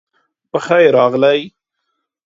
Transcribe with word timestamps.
پخیر 0.51 0.91
راغلی 0.95 1.41